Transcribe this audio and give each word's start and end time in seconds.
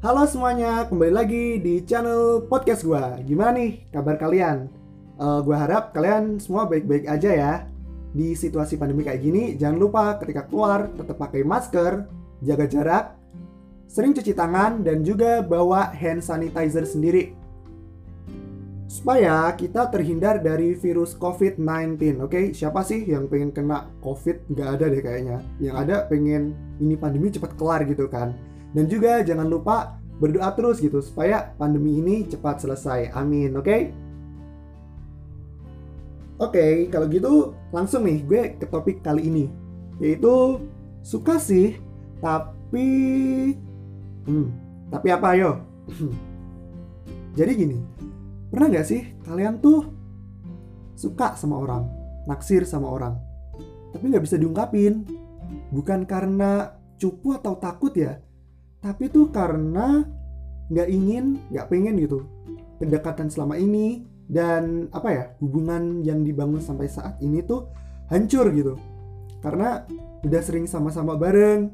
Halo 0.00 0.24
semuanya, 0.24 0.88
kembali 0.88 1.12
lagi 1.12 1.60
di 1.60 1.84
channel 1.84 2.48
podcast 2.48 2.88
gua. 2.88 3.20
Gimana 3.20 3.60
nih 3.60 3.84
kabar 3.92 4.16
kalian? 4.16 4.72
Uh, 5.20 5.44
gua 5.44 5.60
harap 5.60 5.92
kalian 5.92 6.40
semua 6.40 6.64
baik-baik 6.64 7.04
aja 7.04 7.28
ya. 7.28 7.52
Di 8.16 8.32
situasi 8.32 8.80
pandemi 8.80 9.04
kayak 9.04 9.20
gini, 9.20 9.60
jangan 9.60 9.76
lupa 9.76 10.16
ketika 10.16 10.48
keluar 10.48 10.88
tetap 10.96 11.20
pakai 11.20 11.44
masker, 11.44 12.08
jaga 12.40 12.64
jarak, 12.64 13.04
sering 13.92 14.16
cuci 14.16 14.32
tangan 14.32 14.80
dan 14.80 15.04
juga 15.04 15.44
bawa 15.44 15.92
hand 15.92 16.24
sanitizer 16.24 16.88
sendiri 16.88 17.36
supaya 18.88 19.52
kita 19.52 19.84
terhindar 19.92 20.40
dari 20.40 20.80
virus 20.80 21.12
COVID-19. 21.12 22.24
Oke, 22.24 22.24
okay? 22.24 22.44
siapa 22.56 22.80
sih 22.88 23.04
yang 23.04 23.28
pengen 23.28 23.52
kena 23.52 23.92
COVID? 24.00 24.48
Nggak 24.48 24.68
ada 24.80 24.84
deh 24.88 25.02
kayaknya. 25.04 25.38
Yang 25.60 25.76
ada 25.76 25.96
pengen 26.08 26.56
ini 26.80 26.96
pandemi 26.96 27.28
cepat 27.28 27.52
kelar 27.60 27.84
gitu 27.84 28.08
kan. 28.08 28.32
Dan 28.70 28.86
juga 28.86 29.20
jangan 29.26 29.46
lupa 29.50 29.98
berdoa 30.20 30.52
terus 30.54 30.78
gitu 30.78 31.00
supaya 31.00 31.52
pandemi 31.56 31.98
ini 31.98 32.28
cepat 32.28 32.62
selesai. 32.62 33.10
Amin. 33.16 33.56
Oke? 33.56 33.64
Okay? 33.66 33.82
Oke, 36.40 36.56
okay, 36.56 36.74
kalau 36.88 37.06
gitu 37.12 37.52
langsung 37.68 38.08
nih 38.08 38.24
gue 38.24 38.42
ke 38.56 38.64
topik 38.64 39.04
kali 39.04 39.28
ini 39.28 39.44
yaitu 40.00 40.56
suka 41.04 41.36
sih 41.36 41.76
tapi 42.24 42.88
hmm, 44.24 44.48
tapi 44.88 45.08
apa 45.12 45.36
yo? 45.36 45.60
Jadi 47.38 47.52
gini, 47.52 47.78
Pernah 48.50 48.66
gak 48.66 48.86
sih 48.90 49.06
kalian 49.22 49.62
tuh 49.62 49.86
suka 50.98 51.38
sama 51.38 51.62
orang, 51.62 51.86
naksir 52.26 52.66
sama 52.66 52.90
orang, 52.90 53.14
tapi 53.94 54.10
gak 54.10 54.26
bisa 54.26 54.34
diungkapin? 54.34 55.06
Bukan 55.70 56.02
karena 56.02 56.74
cupu 56.98 57.38
atau 57.38 57.54
takut 57.62 57.94
ya, 57.94 58.18
tapi 58.80 59.12
tuh 59.12 59.28
karena 59.28 60.04
gak 60.72 60.88
ingin, 60.88 61.40
gak 61.52 61.68
pengen 61.68 62.00
gitu 62.00 62.24
kedekatan 62.80 63.28
selama 63.28 63.60
ini 63.60 64.08
dan 64.24 64.88
apa 64.96 65.08
ya 65.12 65.24
hubungan 65.44 66.00
yang 66.00 66.24
dibangun 66.24 66.64
sampai 66.64 66.88
saat 66.88 67.20
ini 67.20 67.44
tuh 67.44 67.68
hancur 68.08 68.48
gitu 68.56 68.80
karena 69.44 69.84
udah 70.24 70.42
sering 70.44 70.68
sama-sama 70.68 71.16
bareng. 71.16 71.72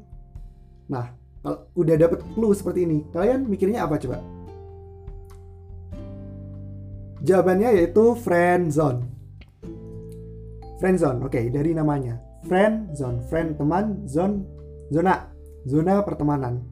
Nah, 0.87 1.11
kalau 1.43 1.67
udah 1.75 1.95
dapet 1.99 2.23
clue 2.31 2.55
seperti 2.55 2.87
ini, 2.87 3.03
kalian 3.11 3.43
mikirnya 3.47 3.83
apa 3.83 3.99
coba? 3.99 4.23
Jawabannya 7.23 7.75
yaitu 7.75 8.15
friend 8.23 8.71
zone. 8.71 9.03
Friend 10.79 10.95
zone, 10.95 11.19
oke, 11.25 11.33
okay, 11.33 11.51
dari 11.51 11.75
namanya. 11.75 12.21
Friend 12.47 12.95
zone, 12.95 13.19
friend 13.27 13.59
teman, 13.59 14.07
zone 14.07 14.47
zona, 14.93 15.27
zona 15.67 15.99
pertemanan. 16.07 16.63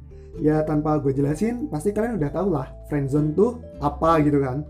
Ya 0.43 0.63
tanpa 0.67 0.99
gue 0.99 1.15
jelasin, 1.15 1.71
pasti 1.71 1.95
kalian 1.95 2.19
udah 2.19 2.31
tau 2.31 2.47
lah 2.51 2.67
friend 2.91 3.07
zone 3.07 3.31
tuh 3.31 3.63
apa 3.79 4.19
gitu 4.19 4.43
kan. 4.43 4.67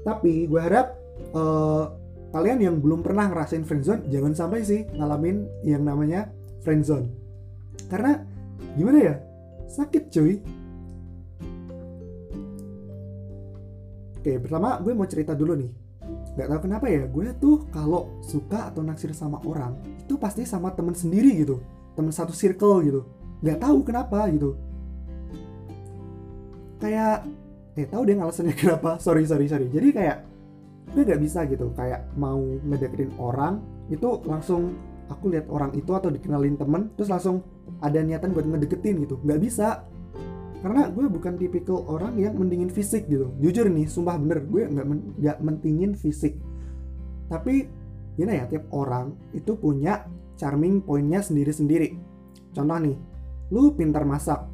Tapi 0.00 0.48
gue 0.48 0.60
harap 0.60 0.96
uh, 1.36 1.92
kalian 2.32 2.58
yang 2.62 2.76
belum 2.80 3.04
pernah 3.04 3.28
ngerasain 3.28 3.66
friend 3.68 3.84
zone 3.84 4.02
jangan 4.08 4.32
sampai 4.32 4.64
sih 4.64 4.80
ngalamin 4.96 5.44
yang 5.66 5.84
namanya 5.84 6.32
friend 6.64 6.88
zone. 6.88 7.06
Karena 7.92 8.22
gimana 8.74 8.98
ya? 9.02 9.14
Sakit 9.66 10.08
cuy 10.08 10.40
Oke, 14.26 14.42
pertama 14.42 14.82
gue 14.82 14.90
mau 14.90 15.06
cerita 15.06 15.38
dulu 15.38 15.54
nih. 15.54 15.70
Gak 16.34 16.50
tau 16.50 16.58
kenapa 16.58 16.90
ya, 16.90 17.06
gue 17.06 17.30
tuh 17.38 17.62
kalau 17.70 18.18
suka 18.26 18.74
atau 18.74 18.82
naksir 18.82 19.14
sama 19.14 19.38
orang, 19.46 19.78
itu 20.02 20.18
pasti 20.18 20.42
sama 20.42 20.74
temen 20.74 20.98
sendiri 20.98 21.30
gitu. 21.46 21.62
Temen 21.94 22.10
satu 22.10 22.34
circle 22.34 22.82
gitu. 22.82 23.06
Gak 23.44 23.58
tahu 23.60 23.84
kenapa 23.84 24.28
gitu. 24.32 24.56
Kayak, 26.80 27.24
eh 27.76 27.88
tahu 27.88 28.02
deh 28.06 28.16
alasannya 28.16 28.54
kenapa. 28.60 29.00
Sorry, 29.00 29.24
sorry, 29.28 29.48
sorry. 29.48 29.68
Jadi 29.72 29.88
kayak, 29.92 30.24
gue 30.92 31.02
gak 31.04 31.20
bisa 31.20 31.44
gitu. 31.48 31.72
Kayak 31.76 32.08
mau 32.16 32.40
ngedeketin 32.40 33.12
orang, 33.20 33.60
itu 33.92 34.20
langsung 34.24 34.76
aku 35.06 35.30
lihat 35.30 35.46
orang 35.48 35.70
itu 35.76 35.92
atau 35.92 36.10
dikenalin 36.10 36.56
temen, 36.58 36.90
terus 36.98 37.12
langsung 37.12 37.44
ada 37.80 38.00
niatan 38.02 38.32
buat 38.32 38.44
ngedeketin 38.44 39.04
gitu. 39.04 39.20
Gak 39.24 39.40
bisa 39.40 39.84
karena 40.66 40.88
gue 40.90 41.06
bukan 41.06 41.38
tipikal 41.38 41.84
orang 41.86 42.18
yang 42.18 42.34
mendingin 42.34 42.72
fisik 42.72 43.06
gitu 43.06 43.30
jujur 43.38 43.70
nih 43.70 43.86
sumpah 43.86 44.18
bener 44.18 44.42
gue 44.50 44.66
nggak 44.66 44.86
men, 44.88 45.00
gak 45.20 45.38
mentingin 45.38 45.92
fisik 45.94 46.40
tapi 47.30 47.70
gimana 48.18 48.42
ya 48.42 48.44
tiap 48.50 48.66
orang 48.74 49.14
itu 49.30 49.54
punya 49.54 50.08
charming 50.34 50.80
pointnya 50.80 51.20
sendiri-sendiri 51.20 51.94
contoh 52.50 52.78
nih 52.82 52.96
lu 53.50 53.72
pintar 53.74 54.02
masak. 54.02 54.46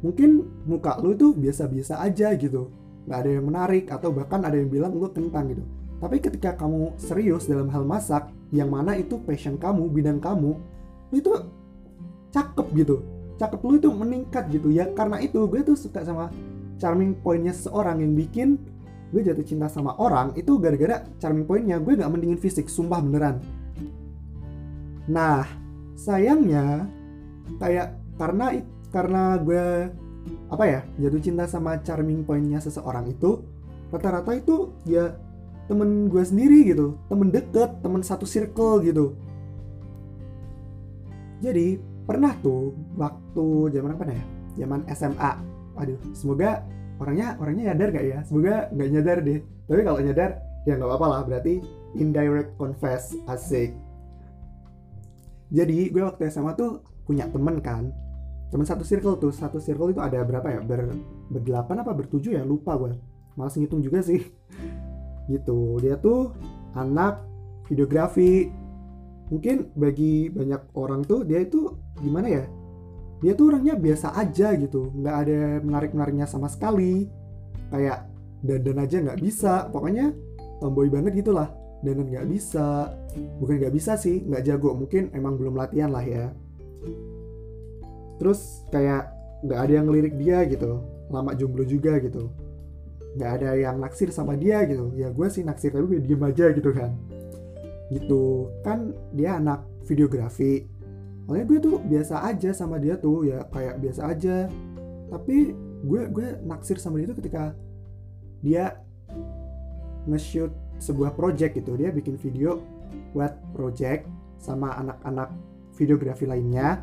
Mungkin 0.00 0.46
muka 0.64 0.96
lu 1.02 1.12
itu 1.12 1.34
biasa-biasa 1.34 1.98
aja 2.00 2.32
gitu. 2.38 2.70
Nggak 3.08 3.18
ada 3.18 3.30
yang 3.30 3.44
menarik 3.48 3.84
atau 3.90 4.14
bahkan 4.14 4.44
ada 4.44 4.54
yang 4.54 4.70
bilang 4.70 4.94
lu 4.94 5.10
kentang 5.10 5.50
gitu. 5.50 5.64
Tapi 5.98 6.22
ketika 6.22 6.54
kamu 6.54 6.94
serius 6.94 7.50
dalam 7.50 7.66
hal 7.74 7.82
masak 7.82 8.30
yang 8.54 8.70
mana 8.70 8.94
itu 8.94 9.18
passion 9.18 9.58
kamu 9.58 9.90
bidang 9.90 10.22
kamu 10.22 10.54
lu 11.10 11.16
itu 11.18 11.32
cakep 12.30 12.66
gitu. 12.78 13.02
Cakep 13.38 13.60
lu 13.66 13.74
itu 13.82 13.90
meningkat 13.90 14.46
gitu. 14.54 14.70
Ya 14.70 14.86
karena 14.94 15.18
itu 15.18 15.42
gue 15.50 15.66
tuh 15.66 15.74
suka 15.74 16.06
sama 16.06 16.30
charming 16.78 17.18
pointnya 17.18 17.50
seseorang 17.50 17.98
yang 17.98 18.14
bikin 18.14 18.48
gue 19.10 19.24
jatuh 19.24 19.42
cinta 19.42 19.66
sama 19.66 19.96
orang 19.98 20.36
itu 20.36 20.60
gara-gara 20.60 21.02
charming 21.18 21.48
pointnya 21.48 21.80
gue 21.80 21.96
gak 21.96 22.12
mendingin 22.12 22.38
fisik 22.38 22.70
sumpah 22.70 23.02
beneran. 23.02 23.42
Nah 25.10 25.42
sayangnya 25.98 26.86
kayak 27.58 27.97
karena 28.18 28.58
karena 28.90 29.38
gue 29.38 29.88
apa 30.52 30.64
ya 30.66 30.80
jatuh 31.00 31.22
cinta 31.22 31.44
sama 31.48 31.80
charming 31.80 32.26
pointnya 32.26 32.60
seseorang 32.60 33.08
itu 33.08 33.40
rata-rata 33.88 34.36
itu 34.36 34.74
ya 34.84 35.16
temen 35.68 36.08
gue 36.08 36.24
sendiri 36.24 36.72
gitu. 36.72 36.96
Temen 37.06 37.28
deket 37.30 37.80
temen 37.80 38.00
satu 38.02 38.24
circle 38.24 38.82
gitu. 38.84 39.14
Jadi 41.38 41.78
pernah 42.08 42.34
tuh 42.42 42.74
waktu 42.98 43.76
zaman 43.76 43.94
apa 43.94 44.04
ya? 44.10 44.24
Zaman 44.64 44.80
SMA 44.92 45.32
aduh 45.78 46.00
semoga 46.10 46.66
orangnya 46.98 47.38
orangnya 47.38 47.72
nyadar 47.72 47.88
gak 47.94 48.06
ya? 48.08 48.18
Semoga 48.26 48.66
nggak 48.74 48.88
nyadar 48.90 49.18
deh. 49.22 49.40
Tapi 49.68 49.80
kalau 49.84 50.00
nyadar 50.02 50.30
ya 50.66 50.72
nggak 50.74 50.88
apa-apa 50.88 51.06
lah. 51.06 51.20
Berarti 51.28 51.54
indirect 51.94 52.56
confess 52.58 53.14
asik. 53.28 53.76
Jadi 55.48 55.88
gue 55.88 56.02
waktu 56.04 56.28
SMA 56.28 56.52
tuh 56.56 56.84
punya 57.08 57.24
temen 57.32 57.60
kan 57.64 57.88
temen 58.48 58.64
satu 58.64 58.84
circle 58.84 59.20
tuh 59.20 59.32
satu 59.32 59.60
circle 59.60 59.92
itu 59.92 60.00
ada 60.00 60.24
berapa 60.24 60.48
ya? 60.48 60.60
Ber 60.64 60.92
berdelapan 61.28 61.84
apa 61.84 61.92
bertujuh 61.92 62.32
ya? 62.36 62.42
Lupa 62.44 62.76
gue 62.80 62.96
malas 63.36 63.54
ngitung 63.54 63.84
juga 63.84 64.02
sih. 64.02 64.24
Gitu. 65.32 65.76
Dia 65.84 66.00
tuh 66.00 66.32
anak 66.72 67.20
videografi. 67.68 68.48
Mungkin 69.28 69.76
bagi 69.76 70.32
banyak 70.32 70.72
orang 70.72 71.04
tuh 71.04 71.20
dia 71.20 71.44
itu 71.44 71.76
gimana 72.00 72.32
ya? 72.32 72.44
Dia 73.20 73.36
tuh 73.36 73.52
orangnya 73.52 73.76
biasa 73.76 74.16
aja 74.16 74.56
gitu. 74.56 74.88
Nggak 74.96 75.16
ada 75.20 75.40
menarik 75.60 75.90
menariknya 75.92 76.24
sama 76.24 76.48
sekali. 76.48 77.12
Kayak 77.68 78.08
dandan 78.40 78.80
aja 78.80 78.96
nggak 79.04 79.20
bisa. 79.20 79.68
Pokoknya 79.68 80.16
tomboy 80.64 80.88
banget 80.88 81.20
gitulah 81.20 81.52
dandan 81.84 82.08
nggak 82.08 82.24
bisa. 82.32 82.88
Bukan 83.36 83.60
nggak 83.60 83.74
bisa 83.76 84.00
sih 84.00 84.24
nggak 84.24 84.48
jago. 84.48 84.72
Mungkin 84.72 85.12
emang 85.12 85.36
belum 85.36 85.60
latihan 85.60 85.92
lah 85.92 86.08
ya 86.08 86.32
terus 88.18 88.66
kayak 88.74 89.14
nggak 89.46 89.58
ada 89.58 89.72
yang 89.72 89.86
ngelirik 89.86 90.14
dia 90.18 90.42
gitu. 90.44 90.82
Lama 91.08 91.32
jomblo 91.32 91.64
juga 91.64 91.96
gitu. 92.02 92.28
Nggak 93.16 93.30
ada 93.40 93.50
yang 93.56 93.80
naksir 93.80 94.10
sama 94.12 94.34
dia 94.34 94.62
gitu. 94.66 94.92
Ya 94.98 95.08
gue 95.08 95.26
sih 95.30 95.46
naksir 95.46 95.72
tapi 95.72 95.96
gue 95.96 95.98
diem 96.04 96.22
aja 96.22 96.50
gitu 96.52 96.70
kan. 96.74 96.92
Gitu. 97.88 98.50
Kan 98.66 98.92
dia 99.14 99.38
anak 99.38 99.64
videografi. 99.86 100.68
Makanya 101.28 101.46
gue 101.48 101.58
tuh 101.60 101.76
biasa 101.80 102.24
aja 102.24 102.50
sama 102.52 102.76
dia 102.82 102.98
tuh 102.98 103.24
ya 103.24 103.46
kayak 103.48 103.80
biasa 103.80 104.00
aja. 104.10 104.36
Tapi 105.08 105.54
gue 105.86 106.02
gue 106.12 106.28
naksir 106.44 106.76
sama 106.82 107.00
dia 107.00 107.08
tuh 107.08 107.18
ketika 107.22 107.54
dia 108.42 108.82
nge-shoot 110.04 110.52
sebuah 110.82 111.14
project 111.14 111.56
gitu. 111.62 111.78
Dia 111.78 111.94
bikin 111.94 112.18
video 112.20 112.60
buat 113.14 113.38
project 113.56 114.04
sama 114.38 114.76
anak-anak 114.78 115.32
videografi 115.74 116.26
lainnya 116.26 116.82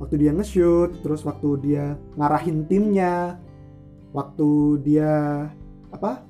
waktu 0.00 0.16
dia 0.16 0.32
nge-shoot 0.32 1.04
terus 1.04 1.22
waktu 1.28 1.48
dia 1.60 1.84
ngarahin 2.16 2.64
timnya 2.64 3.36
waktu 4.16 4.80
dia 4.82 5.46
apa 5.92 6.24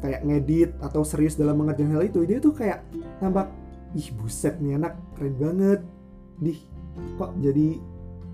kayak 0.00 0.24
ngedit 0.24 0.70
atau 0.80 1.04
serius 1.04 1.36
dalam 1.36 1.60
mengerjakan 1.60 2.00
hal 2.00 2.04
itu 2.08 2.24
dia 2.24 2.40
tuh 2.40 2.56
kayak 2.56 2.80
tampak 3.20 3.52
ih 3.92 4.08
buset 4.16 4.56
nih 4.62 4.80
anak 4.80 4.96
keren 5.18 5.36
banget. 5.36 5.80
Dih 6.40 6.58
kok 7.20 7.36
jadi 7.44 7.76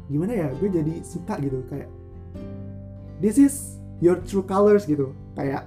gimana 0.06 0.32
ya 0.32 0.48
gue 0.54 0.68
jadi 0.70 0.94
suka 1.02 1.34
gitu. 1.42 1.66
Kayak 1.66 1.90
this 3.18 3.36
is 3.40 3.82
your 3.98 4.22
true 4.22 4.46
colors 4.46 4.86
gitu. 4.86 5.10
Kayak 5.34 5.66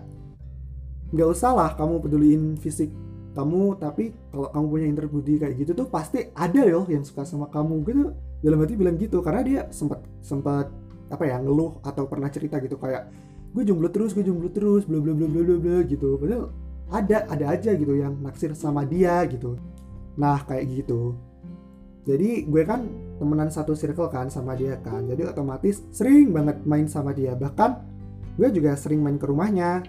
nggak 1.12 1.30
usah 1.36 1.52
lah 1.52 1.70
kamu 1.76 2.00
peduliin 2.00 2.44
fisik 2.56 2.94
kamu 3.38 3.78
tapi 3.78 4.12
kalau 4.34 4.50
kamu 4.50 4.66
punya 4.66 4.88
inter 4.90 5.06
body 5.06 5.34
kayak 5.38 5.56
gitu 5.62 5.72
tuh 5.78 5.88
pasti 5.88 6.34
ada 6.34 6.62
loh 6.66 6.86
yang 6.90 7.06
suka 7.06 7.24
sama 7.24 7.48
kamu 7.50 7.76
gitu. 7.86 8.04
Dalam 8.40 8.58
hati 8.64 8.74
bilang 8.80 8.96
gitu 8.96 9.20
karena 9.20 9.42
dia 9.44 9.62
sempat 9.70 10.00
sempat 10.24 10.72
apa 11.10 11.24
ya 11.26 11.42
ngeluh 11.42 11.82
atau 11.84 12.08
pernah 12.08 12.30
cerita 12.32 12.62
gitu 12.64 12.80
kayak 12.80 13.12
gue 13.50 13.64
jomblo 13.66 13.90
terus 13.90 14.14
gue 14.14 14.22
jomblo 14.22 14.48
terus 14.54 14.86
bla 14.86 15.02
bla 15.02 15.12
bla 15.12 15.28
bla 15.28 15.42
bla 15.44 15.58
bla 15.60 15.78
gitu. 15.84 16.16
Padahal 16.16 16.54
ada 16.90 17.18
ada 17.30 17.46
aja 17.54 17.72
gitu 17.76 17.94
yang 17.98 18.18
naksir 18.22 18.56
sama 18.58 18.86
dia 18.86 19.22
gitu. 19.30 19.58
Nah 20.18 20.42
kayak 20.46 20.66
gitu. 20.72 21.14
Jadi 22.08 22.48
gue 22.50 22.64
kan 22.66 22.88
temenan 23.22 23.54
satu 23.54 23.78
circle 23.78 24.10
kan 24.10 24.32
sama 24.34 24.58
dia 24.58 24.80
kan. 24.82 25.06
Jadi 25.06 25.28
otomatis 25.28 25.86
sering 25.94 26.34
banget 26.34 26.58
main 26.66 26.90
sama 26.90 27.14
dia. 27.14 27.38
Bahkan 27.38 27.72
gue 28.40 28.50
juga 28.56 28.74
sering 28.80 29.04
main 29.04 29.20
ke 29.20 29.28
rumahnya 29.28 29.84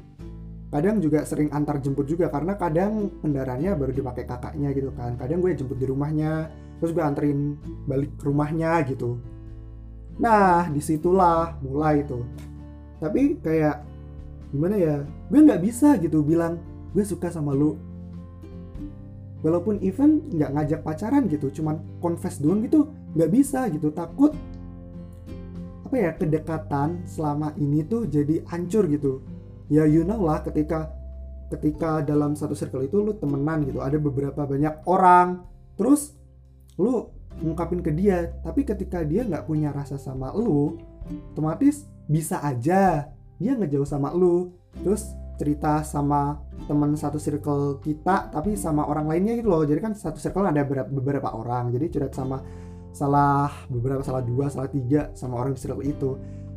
kadang 0.70 1.02
juga 1.02 1.26
sering 1.26 1.50
antar 1.50 1.82
jemput 1.82 2.06
juga 2.06 2.30
karena 2.30 2.54
kadang 2.54 3.10
kendaraannya 3.18 3.74
baru 3.74 3.90
dipakai 3.90 4.22
kakaknya 4.22 4.70
gitu 4.70 4.94
kan. 4.94 5.18
Kadang 5.18 5.42
gue 5.42 5.50
jemput 5.58 5.76
di 5.76 5.86
rumahnya 5.90 6.46
terus 6.78 6.94
gue 6.94 7.02
anterin 7.02 7.58
balik 7.90 8.14
ke 8.14 8.24
rumahnya 8.30 8.78
gitu. 8.86 9.18
Nah 10.22 10.70
di 10.70 10.78
situlah 10.78 11.58
mulai 11.58 12.06
tuh. 12.06 12.22
Tapi 13.02 13.42
kayak 13.42 13.82
gimana 14.54 14.78
ya 14.78 14.96
gue 15.02 15.40
nggak 15.42 15.62
bisa 15.62 15.98
gitu 15.98 16.22
bilang 16.22 16.62
gue 16.94 17.02
suka 17.02 17.34
sama 17.34 17.50
lu. 17.50 17.74
Walaupun 19.42 19.82
even 19.82 20.22
nggak 20.30 20.50
ngajak 20.54 20.80
pacaran 20.86 21.26
gitu 21.26 21.50
cuman 21.50 21.82
confess 21.98 22.38
doang 22.38 22.62
gitu 22.62 22.86
nggak 23.18 23.30
bisa 23.34 23.66
gitu. 23.74 23.90
Takut 23.90 24.30
apa 25.82 25.98
ya 25.98 26.14
kedekatan 26.14 27.02
selama 27.02 27.50
ini 27.58 27.82
tuh 27.82 28.06
jadi 28.06 28.46
hancur 28.46 28.86
gitu 28.86 29.18
ya 29.70 29.86
you 29.86 30.02
know 30.02 30.18
lah 30.20 30.42
ketika 30.42 30.90
ketika 31.50 32.02
dalam 32.02 32.34
satu 32.34 32.54
circle 32.54 32.82
itu 32.82 32.98
lu 32.98 33.14
temenan 33.16 33.62
gitu 33.66 33.78
ada 33.80 33.96
beberapa 33.96 34.44
banyak 34.44 34.82
orang 34.86 35.46
terus 35.78 36.14
lu 36.76 37.10
ngungkapin 37.40 37.80
ke 37.80 37.94
dia 37.94 38.34
tapi 38.42 38.66
ketika 38.66 39.06
dia 39.06 39.22
nggak 39.22 39.46
punya 39.46 39.70
rasa 39.70 39.96
sama 39.96 40.34
lu 40.34 40.76
otomatis 41.32 41.86
bisa 42.10 42.42
aja 42.42 43.10
dia 43.38 43.52
ngejauh 43.56 43.86
sama 43.86 44.10
lu 44.10 44.52
terus 44.82 45.14
cerita 45.40 45.80
sama 45.80 46.36
teman 46.68 46.92
satu 46.92 47.16
circle 47.16 47.80
kita 47.80 48.28
tapi 48.28 48.60
sama 48.60 48.84
orang 48.84 49.08
lainnya 49.08 49.40
gitu 49.40 49.48
loh. 49.48 49.64
Jadi 49.64 49.80
kan 49.80 49.96
satu 49.96 50.20
circle 50.20 50.44
ada 50.44 50.60
beberapa, 50.68 51.32
orang 51.32 51.72
jadi 51.72 51.88
curhat 51.88 52.12
sama 52.12 52.44
salah 52.92 53.48
beberapa 53.72 54.04
salah 54.04 54.20
dua 54.20 54.52
salah 54.52 54.68
tiga 54.68 55.08
sama 55.16 55.40
orang 55.40 55.56
di 55.56 55.60
circle 55.62 55.80
itu 55.80 56.10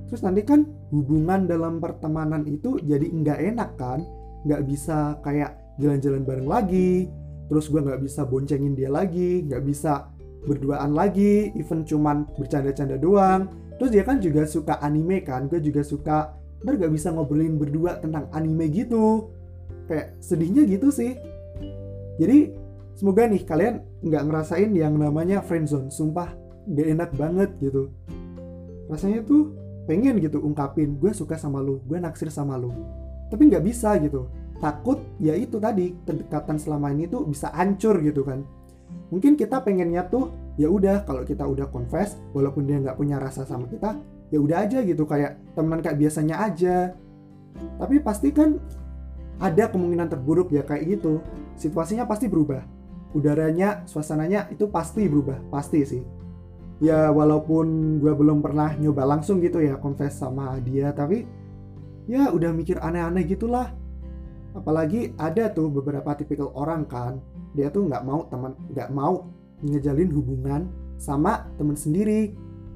terus 0.09 0.21
nanti 0.21 0.41
kan 0.43 0.65
hubungan 0.91 1.45
dalam 1.47 1.79
pertemanan 1.83 2.43
itu 2.45 2.79
jadi 2.83 3.03
nggak 3.03 3.39
enak 3.53 3.69
kan? 3.79 3.99
Nggak 4.43 4.61
bisa 4.67 5.17
kayak 5.23 5.57
jalan-jalan 5.79 6.23
bareng 6.23 6.49
lagi. 6.49 7.07
Terus 7.51 7.69
gue 7.69 7.81
nggak 7.83 8.01
bisa 8.01 8.23
boncengin 8.25 8.73
dia 8.73 8.89
lagi 8.89 9.43
nggak 9.45 9.63
bisa 9.67 10.09
berduaan 10.43 10.91
lagi 10.91 11.55
even 11.55 11.87
cuman 11.87 12.27
bercanda-canda 12.35 12.99
doang. 12.99 13.47
Terus 13.79 13.89
dia 13.89 14.03
kan 14.05 14.19
juga 14.19 14.45
suka 14.45 14.79
anime 14.83 15.23
kan? 15.23 15.47
Gue 15.47 15.59
juga 15.63 15.81
suka 15.81 16.35
ntar 16.63 16.79
gak 16.79 16.95
bisa 16.95 17.11
ngobrolin 17.11 17.59
berdua 17.59 17.99
tentang 17.99 18.31
anime 18.31 18.71
gitu. 18.71 19.27
Kayak 19.91 20.15
sedihnya 20.23 20.63
gitu 20.63 20.87
sih. 20.93 21.19
Jadi 22.15 22.55
semoga 22.95 23.27
nih 23.27 23.43
kalian 23.43 23.83
nggak 23.99 24.23
ngerasain 24.29 24.71
yang 24.71 24.95
namanya 24.95 25.43
friendzone. 25.43 25.91
Sumpah 25.91 26.31
gak 26.71 26.87
enak 26.87 27.11
banget 27.19 27.49
gitu. 27.59 27.91
Rasanya 28.87 29.27
tuh 29.27 29.51
pengen 29.83 30.19
gitu 30.23 30.39
ungkapin 30.39 30.95
gue 30.95 31.11
suka 31.11 31.35
sama 31.35 31.59
lu 31.59 31.83
gue 31.87 31.99
naksir 31.99 32.31
sama 32.31 32.55
lu. 32.55 32.71
Tapi 33.27 33.49
nggak 33.49 33.63
bisa 33.65 33.97
gitu. 33.99 34.29
Takut 34.61 35.01
ya 35.19 35.35
itu 35.35 35.59
tadi 35.59 35.91
kedekatan 36.07 36.55
selama 36.55 36.93
ini 36.95 37.09
tuh 37.09 37.27
bisa 37.27 37.51
hancur 37.51 37.99
gitu 37.99 38.23
kan. 38.23 38.45
Mungkin 39.11 39.35
kita 39.35 39.59
pengennya 39.61 40.07
tuh 40.07 40.31
ya 40.55 40.69
udah 40.71 41.03
kalau 41.03 41.27
kita 41.27 41.43
udah 41.43 41.67
confess 41.67 42.15
walaupun 42.31 42.63
dia 42.69 42.79
nggak 42.79 42.95
punya 42.95 43.19
rasa 43.19 43.43
sama 43.43 43.67
kita 43.67 43.97
ya 44.29 44.39
udah 44.39 44.65
aja 44.65 44.79
gitu 44.81 45.03
kayak 45.03 45.37
temenan 45.57 45.83
kayak 45.83 45.99
biasanya 45.99 46.35
aja. 46.47 46.75
Tapi 47.53 47.99
pasti 47.99 48.31
kan 48.31 48.57
ada 49.41 49.67
kemungkinan 49.67 50.07
terburuk 50.07 50.53
ya 50.53 50.63
kayak 50.63 50.99
gitu. 50.99 51.19
Situasinya 51.59 52.07
pasti 52.07 52.31
berubah. 52.31 52.63
Udaranya 53.13 53.85
suasananya 53.85 54.49
itu 54.49 54.65
pasti 54.71 55.05
berubah 55.05 55.37
pasti 55.53 55.85
sih 55.85 56.22
ya 56.81 57.13
walaupun 57.13 57.99
gue 58.01 58.13
belum 58.13 58.41
pernah 58.41 58.73
nyoba 58.77 59.05
langsung 59.05 59.43
gitu 59.43 59.61
ya 59.61 59.77
confess 59.77 60.17
sama 60.17 60.57
dia 60.63 60.89
tapi 60.95 61.27
ya 62.09 62.31
udah 62.31 62.51
mikir 62.51 62.79
aneh-aneh 62.79 63.27
gitulah. 63.27 63.71
Apalagi 64.53 65.17
ada 65.17 65.49
tuh 65.49 65.73
beberapa 65.73 66.13
tipikal 66.13 66.53
orang 66.53 66.85
kan 66.85 67.17
dia 67.57 67.73
tuh 67.73 67.89
nggak 67.89 68.03
mau 68.05 68.25
teman 68.29 68.53
nggak 68.69 68.89
mau 68.93 69.29
ngejalin 69.65 70.09
hubungan 70.13 70.61
sama 71.01 71.49
temen 71.57 71.77
sendiri. 71.77 72.35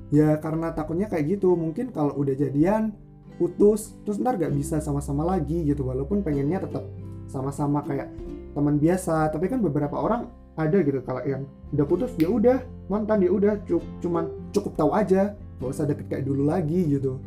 Ya 0.10 0.40
karena 0.40 0.72
takutnya 0.72 1.12
kayak 1.12 1.38
gitu 1.38 1.54
mungkin 1.54 1.92
kalau 1.92 2.16
udah 2.16 2.34
jadian 2.34 2.96
putus 3.38 3.94
terus 4.02 4.18
ntar 4.18 4.40
gak 4.40 4.50
bisa 4.56 4.82
sama-sama 4.82 5.22
lagi 5.22 5.62
gitu 5.68 5.86
walaupun 5.86 6.26
pengennya 6.26 6.64
tetap 6.64 6.90
sama-sama 7.30 7.84
kayak 7.86 8.10
teman 8.56 8.80
biasa. 8.80 9.30
Tapi 9.30 9.46
kan 9.52 9.60
beberapa 9.62 10.00
orang 10.00 10.32
ada 10.58 10.82
gitu 10.82 11.04
kalau 11.06 11.22
yang 11.22 11.46
udah 11.76 11.86
putus 11.86 12.12
ya 12.18 12.32
udah 12.32 12.58
mantan 12.88 13.24
ya 13.24 13.32
udah 13.32 13.60
cukup 13.68 13.84
cuman 14.00 14.26
cukup 14.56 14.74
tahu 14.80 14.92
aja 14.96 15.36
gak 15.60 15.70
usah 15.72 15.86
deket 15.88 16.06
kayak 16.08 16.26
dulu 16.26 16.48
lagi 16.48 16.88
gitu. 16.88 17.20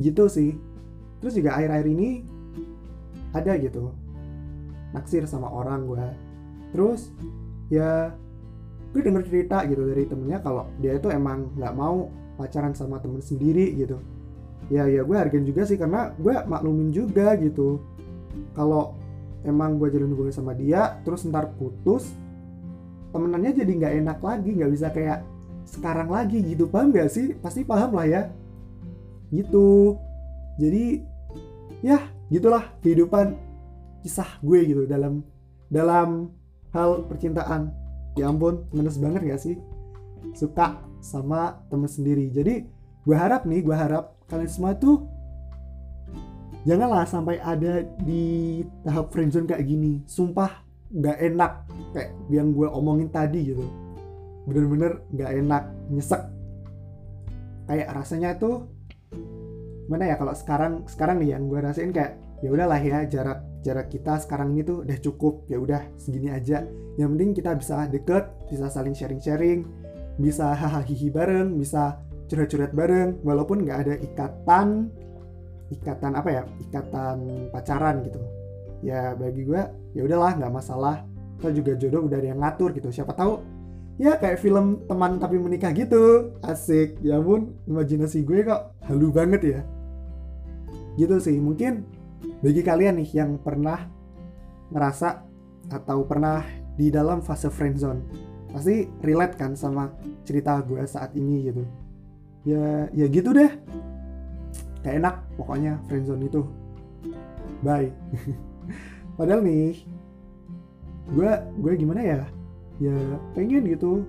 Gitu 0.00 0.24
sih. 0.30 0.50
Terus 1.20 1.36
juga 1.36 1.60
akhir-akhir 1.60 1.86
ini 1.92 2.24
ada 3.30 3.54
gitu 3.60 3.94
naksir 4.90 5.22
sama 5.26 5.46
orang 5.46 5.86
gue 5.86 6.06
terus 6.74 7.14
ya 7.70 8.14
gue 8.90 9.02
denger 9.02 9.22
cerita 9.26 9.62
gitu 9.70 9.86
dari 9.86 10.02
temennya 10.06 10.42
kalau 10.42 10.66
dia 10.82 10.98
itu 10.98 11.06
emang 11.14 11.46
nggak 11.54 11.74
mau 11.78 12.10
pacaran 12.34 12.74
sama 12.74 12.98
temen 12.98 13.22
sendiri 13.22 13.70
gitu. 13.78 14.02
Ya 14.66 14.86
ya 14.86 15.06
gue 15.06 15.14
hargain 15.14 15.46
juga 15.46 15.62
sih 15.62 15.78
karena 15.78 16.10
gue 16.18 16.34
maklumin 16.46 16.90
juga 16.90 17.38
gitu. 17.38 17.78
Kalau 18.54 18.98
emang 19.46 19.78
gue 19.78 19.94
jalin 19.94 20.10
hubungan 20.10 20.34
sama 20.34 20.58
dia 20.58 20.98
terus 21.06 21.22
ntar 21.26 21.54
putus 21.54 22.10
temenannya 23.10 23.52
jadi 23.54 23.72
nggak 23.74 23.94
enak 24.04 24.18
lagi 24.22 24.50
nggak 24.54 24.72
bisa 24.72 24.88
kayak 24.94 25.26
sekarang 25.70 26.10
lagi 26.10 26.42
gitu. 26.42 26.66
Paham 26.66 26.90
gak 26.90 27.14
sih? 27.14 27.38
Pasti 27.38 27.62
paham 27.62 27.94
lah 27.94 28.06
ya. 28.10 28.22
Gitu. 29.30 29.94
Jadi 30.58 31.06
ya 31.80 32.02
gitulah 32.28 32.66
kehidupan 32.82 33.38
kisah 34.04 34.28
gue 34.42 34.60
gitu 34.66 34.82
dalam 34.90 35.22
dalam 35.70 36.34
hal 36.74 37.06
percintaan. 37.06 37.70
Ya 38.18 38.26
ampun 38.26 38.66
menes 38.74 38.98
banget 38.98 39.22
gak 39.22 39.40
sih? 39.40 39.56
Suka 40.34 40.82
sama 40.98 41.62
temen 41.70 41.86
sendiri. 41.86 42.28
Jadi 42.34 42.66
gue 43.06 43.16
harap 43.16 43.46
nih 43.46 43.62
gue 43.62 43.76
harap 43.76 44.18
kalian 44.28 44.50
semua 44.50 44.76
tuh 44.76 45.08
janganlah 46.68 47.08
sampai 47.08 47.40
ada 47.40 47.88
di 48.04 48.60
tahap 48.84 49.14
friendzone 49.14 49.48
kayak 49.48 49.64
gini. 49.64 50.02
Sumpah 50.04 50.69
gak 50.90 51.18
enak 51.22 51.52
kayak 51.94 52.10
yang 52.28 52.50
gue 52.50 52.66
omongin 52.66 53.08
tadi 53.10 53.54
gitu. 53.54 53.64
Bener-bener 54.46 55.06
gak 55.14 55.30
enak 55.38 55.64
nyesek. 55.90 56.22
Kayak 57.70 57.88
rasanya 57.94 58.34
tuh 58.34 58.66
mana 59.90 60.06
ya 60.06 60.14
kalau 60.18 60.34
sekarang 60.34 60.86
sekarang 60.86 61.18
nih 61.22 61.34
yang 61.34 61.50
gue 61.50 61.58
rasain 61.58 61.90
kayak 61.90 62.18
ya 62.42 62.50
udahlah 62.54 62.78
ya 62.78 63.02
jarak 63.10 63.42
jarak 63.60 63.90
kita 63.90 64.22
sekarang 64.22 64.54
ini 64.54 64.62
tuh 64.62 64.86
udah 64.86 64.98
cukup 65.02 65.34
ya 65.46 65.58
udah 65.58 65.82
segini 65.98 66.30
aja. 66.30 66.66
Yang 66.98 67.08
penting 67.14 67.30
kita 67.38 67.50
bisa 67.58 67.86
deket 67.86 68.24
bisa 68.50 68.66
saling 68.70 68.94
sharing-sharing 68.94 69.66
bisa 70.20 70.52
hahaha 70.52 70.84
bareng 70.84 71.56
bisa 71.56 71.96
curhat-curhat 72.28 72.76
bareng 72.76 73.18
walaupun 73.26 73.66
nggak 73.66 73.78
ada 73.86 73.94
ikatan 73.98 74.92
ikatan 75.70 76.12
apa 76.14 76.28
ya 76.30 76.42
ikatan 76.70 77.48
pacaran 77.50 78.02
gitu. 78.06 78.20
Ya 78.82 79.14
bagi 79.14 79.46
gue 79.46 79.62
ya 79.94 80.06
udahlah 80.06 80.36
nggak 80.38 80.52
masalah. 80.52 81.02
Kita 81.40 81.50
juga 81.56 81.72
jodoh 81.76 82.04
udah 82.04 82.18
ada 82.20 82.28
yang 82.36 82.40
ngatur 82.40 82.76
gitu 82.76 82.92
siapa 82.92 83.16
tahu. 83.16 83.40
Ya 84.00 84.16
kayak 84.16 84.40
film 84.40 84.84
teman 84.88 85.20
tapi 85.20 85.36
menikah 85.36 85.72
gitu. 85.72 86.36
Asik. 86.44 87.00
Ya 87.04 87.20
pun 87.20 87.56
imajinasi 87.68 88.24
gue 88.24 88.44
kok 88.44 88.76
halu 88.88 89.12
banget 89.12 89.42
ya. 89.44 89.60
Gitu 90.96 91.16
sih 91.20 91.36
mungkin 91.40 91.84
bagi 92.44 92.60
kalian 92.60 93.00
nih 93.00 93.10
yang 93.24 93.40
pernah 93.40 93.88
ngerasa 94.72 95.24
atau 95.72 96.04
pernah 96.04 96.44
di 96.76 96.88
dalam 96.88 97.20
fase 97.20 97.52
friendzone 97.52 98.00
pasti 98.50 98.88
relate 99.04 99.36
kan 99.38 99.52
sama 99.54 99.92
cerita 100.24 100.60
gue 100.64 100.80
saat 100.84 101.12
ini 101.16 101.48
gitu. 101.48 101.62
Ya 102.44 102.88
ya 102.92 103.06
gitu 103.08 103.32
deh. 103.32 103.52
Gak 104.80 104.96
enak 104.96 105.14
pokoknya 105.36 105.80
friendzone 105.88 106.24
itu. 106.24 106.42
Bye 107.60 107.92
padahal 109.20 109.44
nih 109.44 109.84
gue 111.12 111.30
gue 111.60 111.72
gimana 111.76 112.00
ya? 112.00 112.20
Ya 112.80 112.96
pengen 113.36 113.68
gitu 113.68 114.08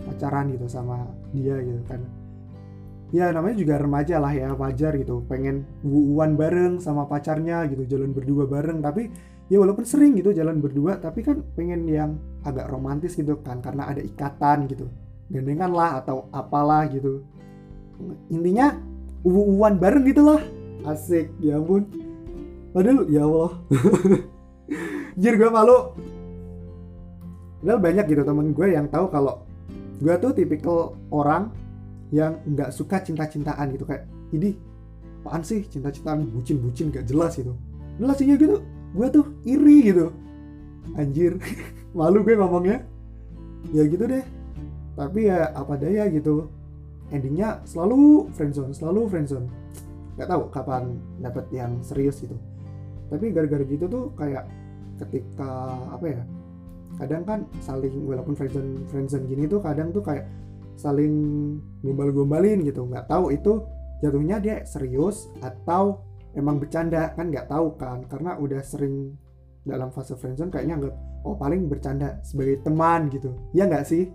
pacaran 0.00 0.48
gitu 0.56 0.64
sama 0.64 1.04
dia 1.36 1.60
gitu 1.60 1.84
kan. 1.84 2.00
Ya 3.12 3.28
namanya 3.34 3.60
juga 3.60 3.76
remaja 3.76 4.16
lah 4.16 4.32
ya 4.32 4.56
wajar 4.56 4.96
gitu. 4.96 5.20
Pengen 5.28 5.68
wuan 5.84 6.40
bareng 6.40 6.80
sama 6.80 7.04
pacarnya 7.04 7.68
gitu 7.68 7.84
jalan 7.84 8.16
berdua 8.16 8.48
bareng. 8.48 8.80
Tapi 8.80 9.12
ya 9.52 9.60
walaupun 9.60 9.84
sering 9.84 10.16
gitu 10.16 10.32
jalan 10.32 10.62
berdua 10.64 10.96
tapi 10.96 11.20
kan 11.20 11.44
pengen 11.52 11.84
yang 11.84 12.16
agak 12.46 12.72
romantis 12.72 13.12
gitu 13.12 13.36
kan 13.44 13.60
karena 13.60 13.92
ada 13.92 14.00
ikatan 14.00 14.64
gitu. 14.72 14.88
Gandengan 15.28 15.68
lah 15.76 16.00
atau 16.00 16.32
apalah 16.32 16.88
gitu. 16.88 17.20
Intinya 18.32 18.72
uwu-uwan 19.20 19.76
bareng 19.76 20.08
gitu 20.08 20.24
lah. 20.24 20.40
Asik 20.88 21.28
ya 21.44 21.60
ampun 21.60 21.84
padahal 22.70 23.06
ya 23.10 23.22
Allah. 23.26 23.52
Jir 25.20 25.34
gue 25.36 25.50
malu. 25.50 25.94
Padahal 27.60 27.80
banyak 27.82 28.04
gitu 28.08 28.22
temen 28.24 28.46
gue 28.56 28.66
yang 28.72 28.86
tahu 28.88 29.10
kalau 29.12 29.44
gue 30.00 30.14
tuh 30.16 30.32
tipikal 30.32 30.96
orang 31.12 31.52
yang 32.08 32.40
nggak 32.48 32.72
suka 32.72 33.04
cinta-cintaan 33.04 33.76
gitu 33.76 33.84
kayak 33.84 34.08
ini 34.32 34.56
apaan 35.22 35.44
sih 35.44 35.66
cinta-cintaan? 35.68 36.24
Bucin-bucin 36.30 36.88
gak 36.94 37.04
jelas 37.04 37.36
gitu. 37.36 37.52
Jelas 38.00 38.16
gitu 38.16 38.64
gue 38.96 39.06
tuh 39.12 39.26
iri 39.44 39.92
gitu. 39.92 40.14
Anjir 40.96 41.36
malu 41.98 42.24
gue 42.24 42.38
ngomongnya. 42.38 42.86
Ya 43.74 43.84
gitu 43.84 44.08
deh. 44.08 44.24
Tapi 44.96 45.28
ya 45.28 45.52
apa 45.52 45.76
daya 45.76 46.08
gitu. 46.08 46.48
Endingnya 47.10 47.60
selalu 47.66 48.30
friendzone 48.32 48.72
selalu 48.72 49.10
friendzone. 49.10 49.46
Nggak 50.16 50.28
tahu 50.30 50.42
kapan 50.48 50.82
dapet 51.20 51.44
yang 51.52 51.76
serius 51.84 52.22
gitu 52.22 52.38
tapi 53.10 53.34
gara-gara 53.34 53.66
gitu 53.66 53.90
tuh 53.90 54.04
kayak 54.14 54.46
ketika 55.02 55.50
apa 55.90 56.06
ya 56.06 56.22
kadang 57.00 57.22
kan 57.24 57.40
saling 57.64 58.04
walaupun 58.04 58.36
friendzone 58.36 58.84
friendzone 58.92 59.24
gini 59.26 59.48
tuh 59.48 59.58
kadang 59.64 59.90
tuh 59.90 60.04
kayak 60.04 60.28
saling 60.80 61.12
gombal-gombalin 61.84 62.64
gitu. 62.64 62.88
Nggak 62.88 63.12
tahu 63.12 63.36
itu 63.36 63.60
jatuhnya 64.00 64.40
dia 64.40 64.64
serius 64.64 65.28
atau 65.44 66.00
emang 66.32 66.56
bercanda 66.56 67.12
kan 67.12 67.28
nggak 67.28 67.52
tahu 67.52 67.76
kan. 67.76 68.08
Karena 68.08 68.40
udah 68.40 68.64
sering 68.64 69.12
dalam 69.68 69.92
fase 69.92 70.16
friendzone 70.16 70.48
kayaknya 70.48 70.80
anggap 70.80 70.94
oh 71.28 71.36
paling 71.36 71.68
bercanda 71.68 72.16
sebagai 72.24 72.64
teman 72.64 73.12
gitu. 73.12 73.36
Ya 73.52 73.68
nggak 73.68 73.84
sih? 73.84 74.08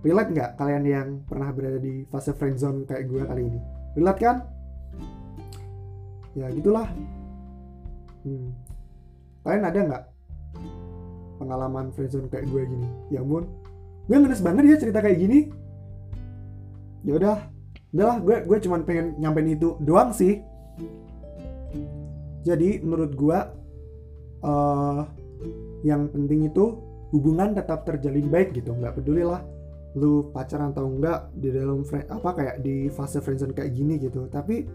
Relate 0.00 0.32
nggak 0.32 0.50
kalian 0.56 0.84
yang 0.88 1.08
pernah 1.28 1.52
berada 1.52 1.76
di 1.76 2.08
fase 2.08 2.32
friendzone 2.32 2.88
kayak 2.88 3.04
gue 3.04 3.20
kali 3.20 3.42
ini? 3.44 3.60
Relate 4.00 4.20
kan? 4.24 4.36
Ya 6.32 6.48
gitulah 6.48 6.88
hmm. 8.26 8.48
kalian 9.44 9.64
ada 9.64 9.78
nggak 9.80 10.04
pengalaman 11.40 11.88
friendzone 11.96 12.28
kayak 12.28 12.46
gue 12.52 12.62
gini? 12.68 12.88
Ya 13.08 13.24
ampun. 13.24 13.48
Gue 14.04 14.16
ngenes 14.20 14.44
banget 14.44 14.64
ya 14.68 14.76
cerita 14.76 15.00
kayak 15.00 15.18
gini. 15.18 15.48
Ya 17.08 17.16
udah. 17.16 17.38
Udahlah 17.90 18.18
gue 18.22 18.36
gue 18.44 18.58
cuman 18.68 18.84
pengen 18.84 19.16
nyampein 19.16 19.56
itu 19.56 19.80
doang 19.80 20.12
sih. 20.12 20.44
Jadi 22.44 22.84
menurut 22.84 23.12
gue 23.16 23.38
uh, 24.44 25.02
yang 25.80 26.12
penting 26.12 26.52
itu 26.52 26.76
hubungan 27.10 27.56
tetap 27.56 27.88
terjalin 27.88 28.28
baik 28.28 28.52
gitu. 28.52 28.76
Nggak 28.76 29.00
peduli 29.00 29.24
lah 29.24 29.40
lu 29.98 30.30
pacaran 30.30 30.70
atau 30.70 30.86
enggak 30.86 31.34
di 31.34 31.50
dalam 31.50 31.82
friend, 31.82 32.06
apa 32.14 32.30
kayak 32.30 32.56
di 32.62 32.86
fase 32.94 33.18
friendzone 33.18 33.56
kayak 33.56 33.74
gini 33.74 33.98
gitu. 33.98 34.28
Tapi 34.28 34.68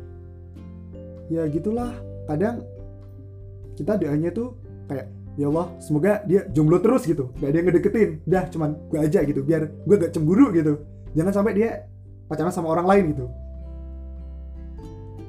ya 1.30 1.46
gitulah. 1.48 1.94
Kadang 2.26 2.66
kita 3.76 4.00
doanya 4.00 4.32
tuh 4.32 4.56
kayak 4.88 5.08
ya 5.36 5.52
Allah 5.52 5.68
semoga 5.84 6.24
dia 6.24 6.48
jomblo 6.52 6.80
terus 6.80 7.04
gitu. 7.04 7.32
Gak 7.40 7.52
ada 7.52 7.58
yang 7.60 7.68
ngedeketin. 7.72 8.10
Dah 8.24 8.44
cuman 8.48 8.76
gue 8.90 9.00
aja 9.00 9.20
gitu. 9.24 9.44
Biar 9.44 9.68
gue 9.68 9.96
gak 10.00 10.12
cemburu 10.16 10.52
gitu. 10.56 10.82
Jangan 11.16 11.32
sampai 11.32 11.54
dia 11.56 11.70
pacaran 12.28 12.52
sama 12.52 12.72
orang 12.72 12.88
lain 12.88 13.06
gitu. 13.14 13.26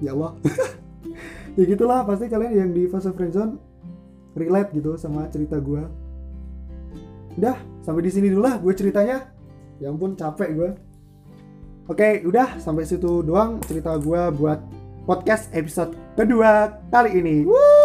Ya 0.01 0.15
Allah. 0.15 0.35
Ya 1.57 1.65
gitulah 1.65 2.05
pasti 2.05 2.29
kalian 2.29 2.53
yang 2.53 2.71
di 2.77 2.85
fase 2.85 3.09
friendzone 3.17 3.57
relate 4.37 4.77
gitu 4.77 5.01
sama 5.01 5.25
cerita 5.33 5.57
gue 5.57 5.81
udah 7.41 7.57
sampai 7.81 8.05
di 8.05 8.13
sini 8.13 8.29
dulu 8.29 8.45
lah 8.45 8.61
gue 8.61 8.73
ceritanya. 8.77 9.33
Ya 9.81 9.89
ampun 9.89 10.13
capek 10.21 10.53
gue 10.53 10.71
oke 11.89 12.29
udah 12.29 12.61
sampai 12.61 12.85
situ 12.85 13.25
doang 13.25 13.57
cerita 13.65 13.97
gue 13.97 14.23
buat 14.37 14.61
podcast 15.09 15.49
episode 15.57 15.97
kedua 16.13 16.77
kali 16.93 17.25
ini. 17.25 17.37
Woo! 17.49 17.76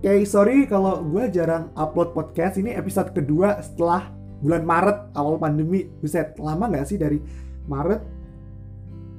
Okay, 0.00 0.24
sorry 0.24 0.64
kalau 0.64 1.04
gue 1.04 1.28
jarang 1.28 1.68
upload 1.76 2.16
podcast. 2.16 2.56
Ini 2.56 2.72
episode 2.72 3.12
kedua 3.12 3.60
setelah 3.60 4.08
bulan 4.40 4.64
Maret 4.64 5.12
awal 5.12 5.36
pandemi. 5.36 5.92
Buset, 6.00 6.40
lama 6.40 6.72
nggak 6.72 6.88
sih 6.88 6.96
dari 6.96 7.20
Maret, 7.68 8.00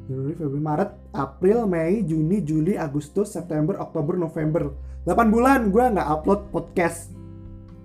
Januari, 0.09 0.33
Februari, 0.33 0.63
Maret, 0.65 0.91
April, 1.13 1.69
Mei, 1.69 2.01
Juni, 2.01 2.41
Juli, 2.41 2.81
Agustus, 2.81 3.29
September, 3.29 3.77
Oktober, 3.77 4.17
November. 4.17 4.73
8 5.05 5.29
bulan 5.29 5.69
gue 5.69 5.85
nggak 5.85 6.07
upload 6.17 6.49
podcast. 6.49 7.13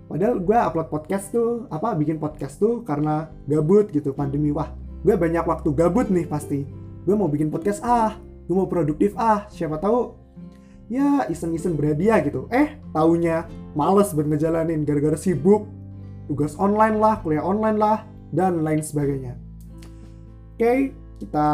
Padahal 0.08 0.40
gue 0.40 0.56
upload 0.56 0.88
podcast 0.88 1.36
tuh, 1.36 1.68
apa 1.68 1.92
bikin 2.00 2.16
podcast 2.16 2.56
tuh 2.56 2.80
karena 2.80 3.28
gabut 3.44 3.92
gitu 3.92 4.16
pandemi. 4.16 4.56
Wah, 4.56 4.72
gue 5.04 5.12
banyak 5.12 5.44
waktu 5.44 5.68
gabut 5.76 6.08
nih 6.08 6.24
pasti. 6.24 6.64
Gue 7.04 7.12
mau 7.12 7.28
bikin 7.28 7.52
podcast 7.52 7.84
ah, 7.84 8.16
gue 8.48 8.56
mau 8.56 8.64
produktif 8.64 9.12
ah. 9.20 9.44
Siapa 9.52 9.76
tahu 9.84 10.25
ya 10.86 11.26
iseng-iseng 11.26 11.74
berhadiah 11.74 12.22
gitu. 12.22 12.46
Eh, 12.50 12.78
taunya 12.94 13.46
males 13.74 14.14
buat 14.14 14.26
ngejalanin 14.26 14.86
gara-gara 14.86 15.18
sibuk, 15.18 15.66
tugas 16.30 16.54
online 16.58 16.96
lah, 16.98 17.20
kuliah 17.22 17.42
online 17.42 17.78
lah, 17.78 18.06
dan 18.30 18.62
lain 18.62 18.82
sebagainya. 18.82 19.38
Oke, 20.56 20.96
kita 21.20 21.48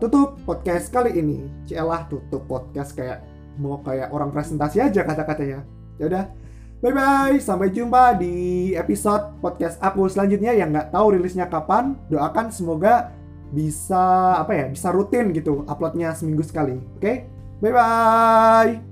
tutup 0.00 0.40
podcast 0.44 0.92
kali 0.92 1.16
ini. 1.16 1.46
Cielah 1.64 2.04
tutup 2.08 2.44
podcast 2.48 2.92
kayak 2.92 3.24
mau 3.60 3.80
kayak 3.80 4.12
orang 4.12 4.32
presentasi 4.32 4.80
aja 4.80 5.04
kata-katanya. 5.04 5.64
Ya 6.00 6.04
udah, 6.08 6.24
bye 6.80 6.92
bye. 6.92 7.36
Sampai 7.40 7.72
jumpa 7.72 8.16
di 8.20 8.72
episode 8.76 9.40
podcast 9.40 9.80
aku 9.80 10.08
selanjutnya 10.08 10.52
yang 10.52 10.72
nggak 10.72 10.92
tahu 10.92 11.16
rilisnya 11.16 11.48
kapan. 11.48 11.96
Doakan 12.08 12.52
semoga 12.52 13.12
bisa 13.52 14.36
apa 14.40 14.56
ya 14.56 14.64
bisa 14.72 14.88
rutin 14.88 15.28
gitu 15.36 15.64
uploadnya 15.68 16.16
seminggu 16.16 16.44
sekali. 16.44 16.80
Oke, 16.96 17.00
okay? 17.00 17.16
Bye 17.62 17.70
bye. 17.72 18.91